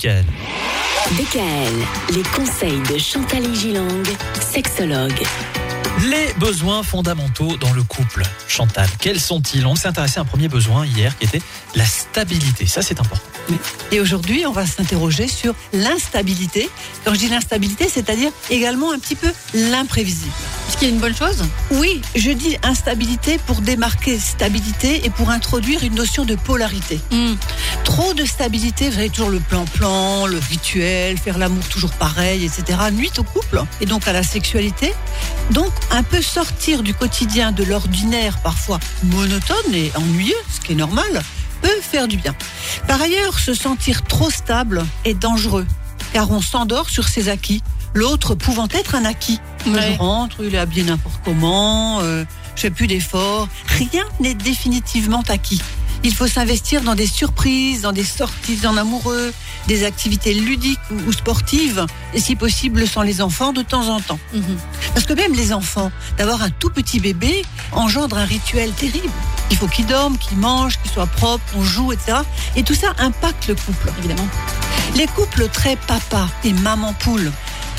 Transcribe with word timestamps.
DKL, 0.00 0.24
les 2.14 2.22
conseils 2.34 2.80
de 2.90 2.96
Chantal 2.96 3.54
Gilang, 3.54 4.02
sexologue. 4.40 5.22
Les 6.08 6.32
besoins 6.38 6.82
fondamentaux 6.82 7.58
dans 7.58 7.74
le 7.74 7.82
couple. 7.82 8.22
Chantal, 8.48 8.88
quels 8.98 9.20
sont-ils 9.20 9.66
On 9.66 9.74
s'est 9.74 9.88
intéressé 9.88 10.18
à 10.18 10.22
un 10.22 10.24
premier 10.24 10.48
besoin 10.48 10.86
hier 10.86 11.18
qui 11.18 11.26
était 11.26 11.42
la 11.74 11.84
stabilité. 11.84 12.66
Ça, 12.66 12.80
c'est 12.80 12.98
important. 12.98 13.28
Et 13.92 14.00
aujourd'hui, 14.00 14.46
on 14.46 14.52
va 14.52 14.64
s'interroger 14.64 15.28
sur 15.28 15.54
l'instabilité. 15.74 16.70
Quand 17.04 17.12
je 17.12 17.18
dis 17.18 17.28
l'instabilité, 17.28 17.86
c'est-à-dire 17.90 18.30
également 18.48 18.92
un 18.92 18.98
petit 18.98 19.16
peu 19.16 19.30
l'imprévisible. 19.52 20.32
Ce 20.70 20.76
qui 20.76 20.84
est 20.84 20.90
une 20.90 21.00
bonne 21.00 21.16
chose? 21.16 21.42
Oui, 21.72 22.00
je 22.14 22.30
dis 22.30 22.56
instabilité 22.62 23.38
pour 23.46 23.60
démarquer 23.60 24.20
stabilité 24.20 25.04
et 25.04 25.10
pour 25.10 25.30
introduire 25.30 25.82
une 25.82 25.96
notion 25.96 26.24
de 26.24 26.36
polarité. 26.36 27.00
Hmm. 27.10 27.34
Trop 27.82 28.14
de 28.14 28.24
stabilité, 28.24 28.88
vous 28.88 28.98
avez 28.98 29.10
toujours 29.10 29.30
le 29.30 29.40
plan-plan, 29.40 30.26
le 30.26 30.38
rituel, 30.38 31.18
faire 31.18 31.38
l'amour 31.38 31.68
toujours 31.68 31.90
pareil, 31.90 32.44
etc. 32.44 32.78
Nuit 32.92 33.10
au 33.18 33.24
couple 33.24 33.64
et 33.80 33.86
donc 33.86 34.06
à 34.06 34.12
la 34.12 34.22
sexualité. 34.22 34.94
Donc 35.50 35.72
un 35.90 36.04
peu 36.04 36.22
sortir 36.22 36.84
du 36.84 36.94
quotidien, 36.94 37.50
de 37.50 37.64
l'ordinaire 37.64 38.38
parfois 38.38 38.78
monotone 39.02 39.74
et 39.74 39.90
ennuyeux, 39.96 40.34
ce 40.54 40.60
qui 40.60 40.72
est 40.72 40.76
normal, 40.76 41.20
peut 41.62 41.80
faire 41.82 42.06
du 42.06 42.16
bien. 42.16 42.34
Par 42.86 43.02
ailleurs, 43.02 43.40
se 43.40 43.54
sentir 43.54 44.04
trop 44.04 44.30
stable 44.30 44.86
est 45.04 45.14
dangereux, 45.14 45.66
car 46.12 46.30
on 46.30 46.40
s'endort 46.40 46.90
sur 46.90 47.08
ses 47.08 47.28
acquis, 47.28 47.60
l'autre 47.94 48.34
pouvant 48.34 48.68
être 48.72 48.94
un 48.94 49.04
acquis. 49.04 49.40
Ouais. 49.66 49.92
Je 49.94 49.98
rentre, 49.98 50.36
il 50.42 50.54
est 50.54 50.58
habillé 50.58 50.84
n'importe 50.84 51.20
comment, 51.24 52.00
euh, 52.00 52.24
je 52.56 52.62
fais 52.62 52.70
plus 52.70 52.86
d'efforts, 52.86 53.48
rien 53.68 54.04
n'est 54.20 54.34
définitivement 54.34 55.22
acquis. 55.28 55.60
Il 56.02 56.14
faut 56.14 56.26
s'investir 56.26 56.80
dans 56.80 56.94
des 56.94 57.06
surprises, 57.06 57.82
dans 57.82 57.92
des 57.92 58.04
sorties 58.04 58.66
en 58.66 58.78
amoureux, 58.78 59.34
des 59.66 59.84
activités 59.84 60.32
ludiques 60.32 60.78
ou- 60.90 61.08
ou 61.08 61.12
sportives, 61.12 61.84
et 62.14 62.20
si 62.20 62.36
possible 62.36 62.88
sans 62.88 63.02
les 63.02 63.20
enfants 63.20 63.52
de 63.52 63.60
temps 63.60 63.86
en 63.88 64.00
temps. 64.00 64.18
Mhm. 64.32 64.56
Parce 64.94 65.04
que 65.04 65.12
même 65.12 65.34
les 65.34 65.52
enfants, 65.52 65.92
d'avoir 66.16 66.40
un 66.40 66.48
tout 66.48 66.70
petit 66.70 67.00
bébé 67.00 67.42
engendre 67.72 68.16
un 68.16 68.24
rituel 68.24 68.72
terrible. 68.72 69.10
Il 69.50 69.58
faut 69.58 69.66
qu'il 69.68 69.84
dorme, 69.84 70.16
qu'il 70.16 70.38
mange, 70.38 70.78
qu'il 70.80 70.90
soit 70.90 71.06
propre, 71.06 71.44
qu'on 71.52 71.62
joue, 71.64 71.92
etc. 71.92 72.18
Et 72.56 72.62
tout 72.62 72.74
ça 72.74 72.94
impacte 72.98 73.48
le 73.48 73.54
couple. 73.54 73.92
Évidemment. 73.98 74.28
Les 74.96 75.06
couples 75.06 75.48
très 75.48 75.76
papa 75.76 76.28
et 76.44 76.54
maman 76.54 76.94
poule. 76.94 77.30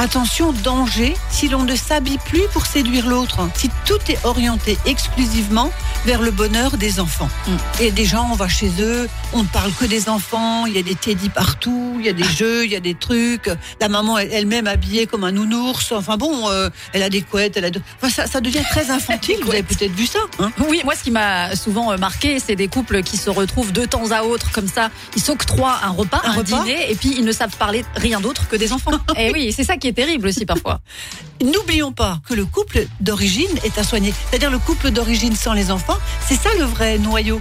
Attention, 0.00 0.52
danger 0.52 1.16
si 1.28 1.48
l'on 1.48 1.64
ne 1.64 1.74
s'habille 1.74 2.18
plus 2.24 2.42
pour 2.52 2.66
séduire 2.66 3.08
l'autre, 3.08 3.40
si 3.56 3.68
tout 3.84 3.98
est 4.08 4.24
orienté 4.24 4.78
exclusivement 4.86 5.72
vers 6.06 6.22
le 6.22 6.30
bonheur 6.30 6.76
des 6.76 7.00
enfants. 7.00 7.28
Mm. 7.48 7.56
Et 7.80 7.90
des 7.90 8.04
gens, 8.04 8.28
on 8.30 8.36
va 8.36 8.46
chez 8.46 8.70
eux, 8.78 9.08
on 9.32 9.42
ne 9.42 9.48
parle 9.48 9.72
que 9.72 9.84
des 9.86 10.08
enfants, 10.08 10.66
il 10.66 10.74
y 10.74 10.78
a 10.78 10.82
des 10.82 10.94
teddy 10.94 11.28
partout, 11.30 11.96
il 11.98 12.06
y 12.06 12.08
a 12.08 12.12
des 12.12 12.22
jeux, 12.22 12.64
il 12.64 12.70
y 12.70 12.76
a 12.76 12.80
des 12.80 12.94
trucs. 12.94 13.50
La 13.80 13.88
maman 13.88 14.16
elle- 14.18 14.32
elle-même 14.32 14.68
habillée 14.68 15.06
comme 15.06 15.24
un 15.24 15.32
nounours. 15.32 15.90
Enfin 15.90 16.16
bon, 16.16 16.48
euh, 16.48 16.70
elle 16.92 17.02
a 17.02 17.10
des 17.10 17.22
couettes, 17.22 17.56
elle 17.56 17.64
a 17.64 17.70
de... 17.70 17.80
enfin, 18.00 18.08
ça, 18.08 18.26
ça 18.28 18.40
devient 18.40 18.62
très 18.70 18.90
infantile. 18.92 19.38
Vous 19.42 19.50
avez 19.50 19.64
peut-être 19.64 19.92
vu 19.92 20.06
ça. 20.06 20.20
Hein? 20.38 20.52
Oui, 20.68 20.80
moi, 20.84 20.94
ce 20.94 21.02
qui 21.02 21.10
m'a 21.10 21.56
souvent 21.56 21.90
euh, 21.90 21.96
marqué, 21.96 22.38
c'est 22.38 22.54
des 22.56 22.68
couples 22.68 23.02
qui 23.02 23.16
se 23.16 23.30
retrouvent 23.30 23.72
de 23.72 23.84
temps 23.84 24.12
à 24.12 24.22
autre, 24.22 24.52
comme 24.52 24.68
ça. 24.68 24.90
Ils 25.16 25.22
s'octroient 25.22 25.80
un 25.82 25.90
repas, 25.90 26.20
Un 26.24 26.30
un, 26.30 26.34
repas? 26.34 26.62
dîner, 26.62 26.92
et 26.92 26.94
puis 26.94 27.14
ils 27.18 27.24
ne 27.24 27.32
savent 27.32 27.56
parler 27.56 27.84
rien 27.96 28.20
d'autre 28.20 28.46
que 28.48 28.54
des 28.54 28.72
enfants. 28.72 28.92
et 29.16 29.32
oui, 29.32 29.52
c'est 29.52 29.64
ça 29.64 29.76
qui 29.76 29.87
est 29.87 29.87
terrible 29.92 30.28
aussi 30.28 30.44
parfois. 30.46 30.80
N'oublions 31.40 31.92
pas 31.92 32.18
que 32.28 32.34
le 32.34 32.44
couple 32.44 32.86
d'origine 33.00 33.46
est 33.62 33.78
à 33.78 33.84
soigner. 33.84 34.12
C'est-à-dire 34.28 34.50
le 34.50 34.58
couple 34.58 34.90
d'origine 34.90 35.36
sans 35.36 35.52
les 35.52 35.70
enfants, 35.70 35.96
c'est 36.26 36.34
ça 36.34 36.48
le 36.58 36.64
vrai 36.64 36.98
noyau. 36.98 37.38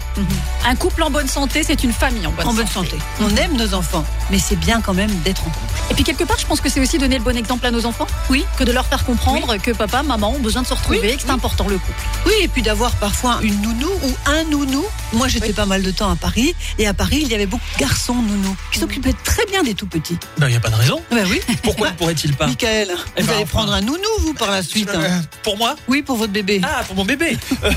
Un 0.68 0.76
couple 0.76 1.02
en 1.02 1.10
bonne 1.10 1.28
santé, 1.28 1.64
c'est 1.64 1.84
une 1.84 1.92
famille 1.92 2.28
en 2.28 2.32
bonne 2.32 2.46
en 2.46 2.52
santé. 2.52 2.64
bonne 2.64 2.68
santé. 2.72 2.98
On 3.22 3.36
aime 3.38 3.58
nos 3.58 3.74
enfants, 3.74 4.06
mais 4.30 4.38
c'est 4.38 4.56
bien 4.56 4.82
quand 4.82 4.94
même 4.94 5.10
d'être 5.26 5.42
en 5.42 5.50
couple. 5.50 5.74
Et 5.90 5.94
puis 5.96 6.04
quelque 6.04 6.26
part, 6.26 6.38
je 6.38 6.46
pense 6.46 6.62
que 6.62 6.70
c'est 6.70 6.80
aussi 6.80 7.00
donner 7.00 7.18
le 7.18 7.24
bon 7.24 7.36
exemple 7.36 7.66
à 7.66 7.72
nos 7.72 7.88
enfants. 7.88 8.06
Oui. 8.30 8.46
Que 8.60 8.64
de 8.64 8.72
leur 8.72 8.86
faire 8.86 9.04
comprendre 9.04 9.58
que 9.58 9.72
papa, 9.72 10.04
maman 10.04 10.30
ont 10.32 10.40
besoin 10.40 10.62
de 10.62 10.68
se 10.68 10.76
retrouver, 10.76 11.00
Oui, 11.02 11.08
et 11.08 11.16
que 11.16 11.22
c'est 11.24 11.28
oui. 11.30 11.34
important 11.34 11.68
le 11.68 11.80
couple. 11.80 12.00
Oui, 12.28 12.34
et 12.44 12.48
puis 12.48 12.62
d'avoir 12.62 12.92
parfois 12.98 13.40
une 13.42 13.60
nounou 13.62 13.90
ou 14.04 14.12
un 14.28 14.44
nounou. 14.44 14.86
Moi, 15.14 15.28
j'étais 15.28 15.48
Oui. 15.48 15.54
pas 15.54 15.66
mal 15.66 15.82
de 15.82 15.90
temps 15.90 16.12
à 16.12 16.16
Paris, 16.16 16.54
et 16.78 16.86
à 16.86 16.94
Paris, 16.94 17.20
il 17.24 17.30
y 17.30 17.34
avait 17.34 17.48
beaucoup 17.48 17.64
de 17.76 17.80
garçons 17.80 18.14
nounous 18.22 18.56
qui 18.72 18.78
s'occupaient 18.80 19.16
très 19.24 19.46
bien 19.48 19.64
des 19.64 19.74
tout 19.74 19.88
petits. 19.88 20.20
Ben, 20.38 20.48
il 20.48 20.52
n'y 20.52 20.58
a 20.58 20.60
pas 20.60 20.70
de 20.70 20.76
raison. 20.76 21.02
Ben 21.10 21.26
oui. 21.32 21.42
Pourquoi 21.64 21.90
ne 21.90 21.96
pourrait-il 21.98 22.36
pas 22.38 22.48
Michael, 22.48 22.90
Eh 23.18 23.22
vous 23.22 23.28
ben, 23.28 23.34
allez 23.34 23.44
enfin. 23.44 23.50
prendre 23.58 23.74
un 23.74 23.82
nounou, 23.82 23.98
vous, 24.20 24.34
par 24.34 24.52
la 24.52 24.62
suite. 24.64 24.90
hein. 24.94 25.22
Pour 25.44 25.58
moi 25.58 25.76
Oui, 25.88 26.02
pour 26.02 26.18
votre 26.18 26.32
bébé. 26.34 26.62
Ah, 26.64 26.84
pour 26.86 26.96
mon 26.96 27.06
bébé 27.06 27.38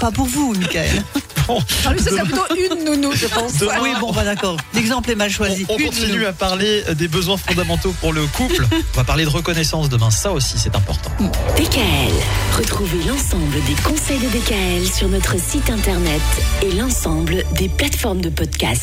Pas 0.00 0.10
pour 0.10 0.26
vous, 0.26 0.54
Michael. 0.54 1.02
Bon, 1.46 1.58
Ah, 1.84 1.92
lui, 1.92 2.00
ça, 2.00 2.10
c'est 2.14 2.22
plutôt 2.22 2.44
une 2.54 2.84
nounou, 2.84 3.12
je 3.12 3.26
pense. 3.26 3.56
Demain, 3.56 3.72
Oui, 3.82 3.88
bon, 3.98 4.12
bah 4.12 4.22
d'accord. 4.22 4.56
L'exemple 4.72 5.10
est 5.10 5.16
mal 5.16 5.30
choisi. 5.30 5.66
on, 5.68 5.76
continue 5.78 6.12
nounou. 6.12 6.26
à 6.26 6.32
parler 6.32 6.84
des 6.94 7.08
besoins 7.08 7.36
fondamentaux 7.38 7.92
pour 8.00 8.12
le 8.12 8.24
couple. 8.26 8.64
On 8.94 8.96
va 8.98 9.02
parler 9.02 9.24
de 9.24 9.30
reconnaissance 9.30 9.88
demain. 9.88 10.12
Ça 10.12 10.30
aussi, 10.30 10.58
c'est 10.58 10.76
important. 10.76 11.10
DKL. 11.56 12.12
Retrouvez 12.56 13.02
l'ensemble 13.08 13.56
des 13.66 13.74
conseils 13.82 14.20
de 14.20 14.28
DKL 14.28 14.86
sur 14.94 15.08
notre 15.08 15.40
site 15.40 15.68
internet 15.70 16.20
et 16.62 16.70
l'ensemble 16.72 17.42
des 17.56 17.68
plateformes 17.68 18.20
de 18.20 18.28
podcast. 18.28 18.78